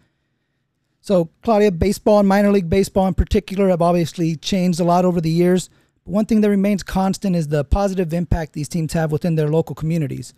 So, 1.04 1.30
Claudia, 1.42 1.72
baseball 1.72 2.20
and 2.20 2.28
minor 2.28 2.52
league 2.52 2.70
baseball 2.70 3.08
in 3.08 3.16
particular 3.16 3.70
have 3.70 3.82
obviously 3.82 4.36
changed 4.36 4.80
a 4.80 4.84
lot 4.84 5.04
over 5.04 5.20
the 5.20 5.32
years. 5.32 5.70
But 6.06 6.12
one 6.12 6.26
thing 6.26 6.42
that 6.42 6.50
remains 6.50 6.84
constant 6.84 7.36
is 7.36 7.48
the 7.48 7.64
positive 7.64 8.14
impact 8.14 8.54
these 8.54 8.70
teams 8.70 8.94
have 8.94 9.12
within 9.12 9.36
their 9.36 9.50
local 9.50 9.76
communities. 9.76 10.34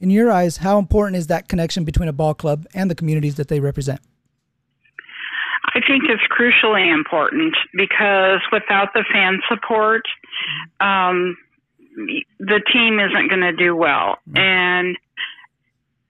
In 0.00 0.10
your 0.10 0.30
eyes, 0.30 0.58
how 0.58 0.78
important 0.78 1.16
is 1.16 1.28
that 1.28 1.48
connection 1.48 1.84
between 1.84 2.08
a 2.08 2.12
ball 2.12 2.34
club 2.34 2.66
and 2.74 2.90
the 2.90 2.94
communities 2.94 3.36
that 3.36 3.48
they 3.48 3.60
represent? 3.60 4.00
I 5.78 5.86
think 5.86 6.04
it's 6.08 6.22
crucially 6.32 6.92
important 6.92 7.54
because 7.72 8.40
without 8.50 8.88
the 8.94 9.04
fan 9.12 9.40
support, 9.48 10.02
um, 10.80 11.36
the 12.40 12.60
team 12.72 12.98
isn't 12.98 13.28
going 13.28 13.42
to 13.42 13.52
do 13.52 13.76
well. 13.76 14.18
And 14.34 14.96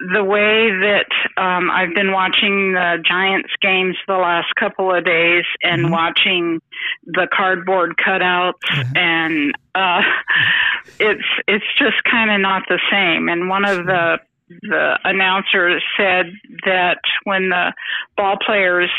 the 0.01 0.25
way 0.25 0.71
that 0.71 1.07
um, 1.37 1.71
I've 1.71 1.95
been 1.95 2.13
watching 2.13 2.73
the 2.73 2.99
Giants 3.05 3.51
games 3.61 3.97
the 4.07 4.15
last 4.15 4.47
couple 4.59 4.95
of 4.95 5.05
days 5.05 5.45
and 5.63 5.87
Mhm. 5.87 5.91
watching 5.91 6.61
the 7.05 7.27
cardboard 7.31 7.97
cutouts 7.97 8.55
Mhm. 8.71 8.97
and 8.97 9.55
uh, 9.75 10.03
it's 11.01 11.29
it's 11.49 11.65
just 11.79 12.03
kind 12.05 12.31
of 12.31 12.41
not 12.41 12.63
the 12.69 12.79
same. 12.91 13.29
And 13.29 13.49
one 13.49 13.65
of 13.65 13.87
the 13.87 14.19
the 14.63 14.99
announcers 15.05 15.83
said 15.97 16.33
that 16.65 17.01
when 17.25 17.51
the 17.51 17.75
ball 18.17 18.37
players 18.39 18.91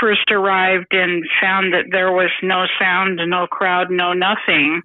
first 0.00 0.30
arrived 0.30 0.92
and 0.92 1.24
found 1.40 1.72
that 1.72 1.86
there 1.90 2.12
was 2.12 2.30
no 2.42 2.66
sound, 2.78 3.20
no 3.26 3.46
crowd, 3.46 3.90
no 3.90 4.12
nothing, 4.12 4.82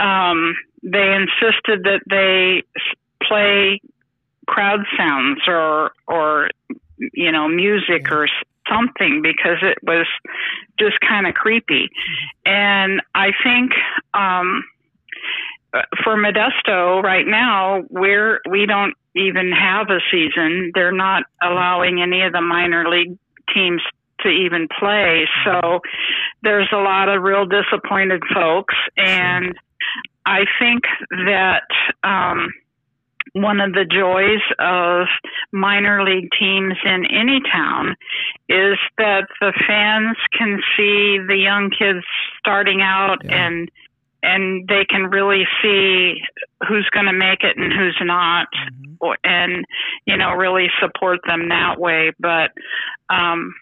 um, 0.00 0.56
they 0.82 1.12
insisted 1.12 1.84
that 1.84 2.00
they 2.08 2.62
play 3.22 3.80
crowd 4.46 4.80
sounds 4.96 5.40
or 5.46 5.92
or 6.06 6.48
you 7.12 7.30
know 7.32 7.48
music 7.48 8.10
or 8.10 8.28
something 8.68 9.22
because 9.22 9.58
it 9.62 9.78
was 9.82 10.06
just 10.78 11.00
kind 11.00 11.26
of 11.26 11.34
creepy. 11.34 11.88
And 12.44 13.02
I 13.14 13.32
think 13.42 13.72
um, 14.14 14.64
uh, 15.72 15.82
for 16.04 16.16
Modesto 16.16 17.02
right 17.02 17.26
now, 17.26 17.82
we're 17.90 18.40
we 18.48 18.66
don't 18.66 18.94
even 19.14 19.52
have 19.52 19.90
a 19.90 20.00
season. 20.10 20.72
They're 20.74 20.92
not 20.92 21.24
allowing 21.42 22.00
any 22.00 22.22
of 22.22 22.32
the 22.32 22.40
minor 22.40 22.88
league 22.88 23.18
teams 23.54 23.82
to 24.20 24.28
even 24.28 24.68
play. 24.78 25.26
So 25.44 25.80
there's 26.42 26.68
a 26.72 26.76
lot 26.78 27.08
of 27.08 27.22
real 27.22 27.46
disappointed 27.46 28.22
folks, 28.34 28.74
and 28.96 29.54
I 30.26 30.44
think 30.58 30.82
that 31.10 31.62
um, 32.04 32.52
one 33.32 33.60
of 33.60 33.72
the 33.72 33.84
joys 33.84 34.40
of 34.58 35.06
minor 35.52 36.02
league 36.04 36.28
teams 36.38 36.74
in 36.84 37.06
any 37.06 37.40
town 37.52 37.94
is 38.48 38.76
that 38.98 39.26
the 39.40 39.52
fans 39.66 40.16
can 40.36 40.60
see 40.76 41.18
the 41.26 41.36
young 41.36 41.70
kids 41.70 42.04
starting 42.38 42.80
out 42.82 43.18
Yeah. 43.24 43.46
and 43.46 43.70
and 44.20 44.66
they 44.66 44.84
can 44.84 45.04
really 45.04 45.46
see 45.62 46.20
who's 46.68 46.88
going 46.92 47.06
to 47.06 47.12
make 47.12 47.44
it 47.44 47.56
and 47.56 47.72
who's 47.72 47.96
not 48.02 48.48
or- 49.00 49.16
and 49.22 49.64
you 50.06 50.16
know 50.16 50.32
really 50.32 50.68
support 50.80 51.20
them 51.26 51.48
that 51.50 51.78
way 51.78 52.10
but 52.18 52.50
um 53.10 53.54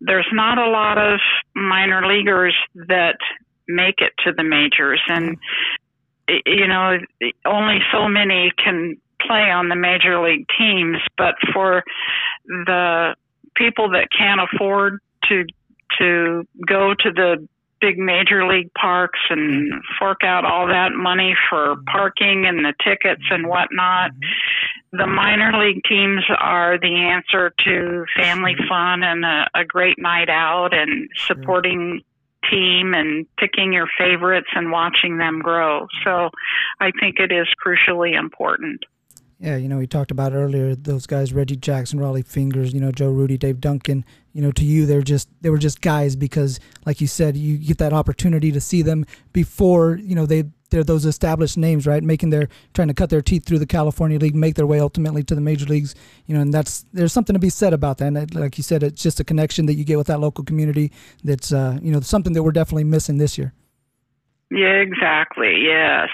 there's 0.00 0.28
not 0.32 0.58
a 0.58 0.70
lot 0.70 0.98
of 0.98 1.20
minor 1.54 2.06
leaguers 2.06 2.54
that 2.74 3.16
make 3.68 3.96
it 3.98 4.12
to 4.24 4.32
the 4.32 4.44
majors. 4.44 5.02
And 5.08 5.36
you 6.44 6.66
know 6.66 6.98
only 7.44 7.78
so 7.92 8.08
many 8.08 8.50
can 8.62 8.96
play 9.20 9.50
on 9.50 9.68
the 9.68 9.76
major 9.76 10.20
league 10.22 10.46
teams. 10.58 10.98
But 11.16 11.34
for 11.52 11.82
the 12.46 13.14
people 13.56 13.90
that 13.90 14.08
can't 14.16 14.40
afford 14.40 15.00
to 15.28 15.44
to 15.98 16.46
go 16.66 16.94
to 16.94 17.12
the 17.12 17.48
big 17.80 17.98
major 17.98 18.46
league 18.46 18.72
parks 18.74 19.18
and 19.30 19.72
fork 19.98 20.22
out 20.24 20.44
all 20.44 20.66
that 20.66 20.92
money 20.92 21.34
for 21.50 21.76
parking 21.86 22.46
and 22.46 22.64
the 22.64 22.74
tickets 22.84 23.22
and 23.30 23.46
whatnot. 23.46 24.10
The 24.92 25.06
minor 25.06 25.52
league 25.58 25.82
teams 25.88 26.22
are 26.38 26.78
the 26.78 26.94
answer 26.94 27.52
to 27.64 28.04
family 28.16 28.54
fun 28.68 29.02
and 29.02 29.24
a, 29.24 29.46
a 29.54 29.64
great 29.64 29.98
night 29.98 30.28
out 30.28 30.72
and 30.72 31.08
supporting 31.26 32.02
team 32.50 32.94
and 32.94 33.26
picking 33.38 33.72
your 33.72 33.88
favorites 33.98 34.48
and 34.54 34.70
watching 34.70 35.18
them 35.18 35.40
grow. 35.40 35.86
So 36.04 36.30
I 36.80 36.92
think 37.00 37.16
it 37.18 37.32
is 37.32 37.46
crucially 37.64 38.18
important. 38.18 38.84
Yeah, 39.38 39.56
you 39.56 39.68
know, 39.68 39.76
we 39.76 39.86
talked 39.86 40.10
about 40.10 40.32
earlier 40.32 40.74
those 40.74 41.06
guys, 41.06 41.32
Reggie 41.34 41.56
Jackson, 41.56 41.98
Rollie 41.98 42.26
Fingers, 42.26 42.72
you 42.72 42.80
know, 42.80 42.90
Joe 42.90 43.10
Rudi, 43.10 43.36
Dave 43.36 43.60
Duncan. 43.60 44.04
You 44.32 44.40
know, 44.42 44.50
to 44.52 44.64
you, 44.64 44.86
they're 44.86 45.02
just 45.02 45.28
they 45.42 45.50
were 45.50 45.58
just 45.58 45.80
guys 45.82 46.16
because, 46.16 46.58
like 46.86 47.00
you 47.02 47.06
said, 47.06 47.36
you 47.36 47.58
get 47.58 47.78
that 47.78 47.92
opportunity 47.92 48.50
to 48.52 48.60
see 48.60 48.80
them 48.82 49.04
before 49.34 49.98
you 50.02 50.14
know 50.14 50.24
they 50.26 50.44
they're 50.70 50.82
those 50.84 51.04
established 51.04 51.56
names, 51.58 51.86
right? 51.86 52.02
Making 52.02 52.30
their 52.30 52.48
trying 52.72 52.88
to 52.88 52.94
cut 52.94 53.10
their 53.10 53.20
teeth 53.22 53.44
through 53.44 53.58
the 53.58 53.66
California 53.66 54.18
League, 54.18 54.34
make 54.34 54.54
their 54.54 54.66
way 54.66 54.80
ultimately 54.80 55.22
to 55.24 55.34
the 55.34 55.40
major 55.42 55.66
leagues. 55.66 55.94
You 56.26 56.34
know, 56.34 56.40
and 56.40 56.52
that's 56.52 56.86
there's 56.94 57.12
something 57.12 57.34
to 57.34 57.40
be 57.40 57.50
said 57.50 57.72
about 57.74 57.98
that. 57.98 58.06
And 58.08 58.16
it- 58.18 58.34
like 58.34 58.56
you 58.58 58.64
said, 58.64 58.82
it's 58.82 59.02
just 59.02 59.20
a 59.20 59.24
connection 59.24 59.66
that 59.66 59.74
you 59.74 59.84
get 59.84 59.98
with 59.98 60.06
that 60.06 60.20
local 60.20 60.44
community. 60.44 60.92
That's 61.24 61.52
uh, 61.52 61.78
you 61.82 61.92
know 61.92 62.00
something 62.00 62.32
that 62.32 62.42
we're 62.42 62.52
definitely 62.52 62.84
missing 62.84 63.18
this 63.18 63.36
year. 63.36 63.52
Yeah, 64.50 64.80
exactly. 64.80 65.62
Yes. 65.62 66.08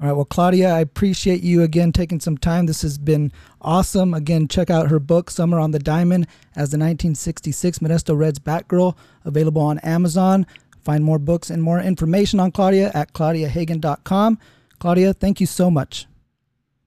All 0.00 0.06
right. 0.06 0.14
Well, 0.14 0.24
Claudia, 0.24 0.72
I 0.72 0.80
appreciate 0.80 1.42
you 1.42 1.62
again 1.62 1.90
taking 1.90 2.20
some 2.20 2.38
time. 2.38 2.66
This 2.66 2.82
has 2.82 2.98
been 2.98 3.32
awesome. 3.60 4.14
Again, 4.14 4.46
check 4.46 4.70
out 4.70 4.90
her 4.90 5.00
book, 5.00 5.28
Summer 5.28 5.58
on 5.58 5.72
the 5.72 5.80
Diamond, 5.80 6.28
as 6.54 6.70
the 6.70 6.78
1966 6.78 7.80
Modesto 7.80 8.16
Reds 8.16 8.38
Batgirl, 8.38 8.96
available 9.24 9.62
on 9.62 9.80
Amazon. 9.80 10.46
Find 10.80 11.02
more 11.02 11.18
books 11.18 11.50
and 11.50 11.60
more 11.62 11.80
information 11.80 12.38
on 12.38 12.52
Claudia 12.52 12.92
at 12.94 13.12
claudiahagen.com. 13.12 14.38
Claudia, 14.78 15.12
thank 15.14 15.40
you 15.40 15.46
so 15.46 15.68
much. 15.68 16.06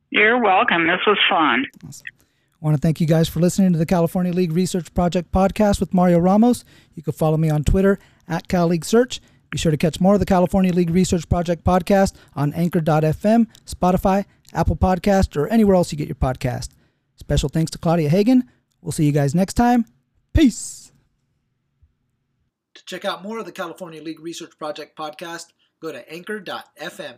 You're 0.09 0.41
welcome. 0.41 0.87
This 0.87 1.01
was 1.05 1.17
fun. 1.29 1.65
I 1.83 2.65
want 2.65 2.77
to 2.77 2.81
thank 2.81 3.01
you 3.01 3.07
guys 3.07 3.27
for 3.27 3.41
listening 3.41 3.73
to 3.73 3.79
the 3.79 3.85
California 3.85 4.31
League 4.31 4.53
Research 4.53 4.93
Project 4.93 5.31
podcast 5.31 5.79
with 5.81 5.93
Mario 5.93 6.19
Ramos. 6.19 6.63
You 6.95 7.03
can 7.03 7.13
follow 7.13 7.35
me 7.35 7.49
on 7.49 7.63
Twitter 7.63 7.99
at 8.27 8.47
Cal 8.47 8.67
League 8.67 8.85
Search. 8.85 9.19
Be 9.51 9.57
sure 9.57 9.71
to 9.71 9.77
catch 9.77 9.99
more 9.99 10.13
of 10.13 10.21
the 10.21 10.25
California 10.25 10.71
League 10.73 10.89
Research 10.89 11.27
Project 11.27 11.65
podcast 11.65 12.15
on 12.35 12.53
Anchor.fm, 12.53 13.47
Spotify, 13.65 14.25
Apple 14.53 14.77
Podcast, 14.77 15.35
or 15.35 15.47
anywhere 15.49 15.75
else 15.75 15.91
you 15.91 15.97
get 15.97 16.07
your 16.07 16.15
podcast. 16.15 16.69
Special 17.17 17.49
thanks 17.49 17.69
to 17.71 17.77
Claudia 17.77 18.09
Hagen. 18.09 18.49
We'll 18.81 18.93
see 18.93 19.05
you 19.05 19.11
guys 19.11 19.35
next 19.35 19.55
time. 19.55 19.85
Peace. 20.33 20.93
To 22.75 22.85
check 22.85 23.03
out 23.03 23.23
more 23.23 23.39
of 23.39 23.45
the 23.45 23.51
California 23.51 24.01
League 24.01 24.21
Research 24.21 24.57
Project 24.57 24.97
podcast, 24.97 25.47
go 25.81 25.91
to 25.91 26.09
Anchor.fm. 26.11 27.15